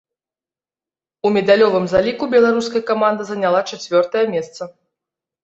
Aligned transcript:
У 1.29 1.31
медалёвым 1.35 1.85
заліку 1.91 2.23
беларуская 2.33 2.83
каманда 2.89 3.23
заняла 3.29 3.61
чацвёртае 3.75 4.25
месца. 4.35 4.61